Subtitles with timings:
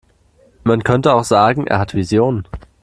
[0.63, 2.47] Man könnte auch sagen, er hat Visionen.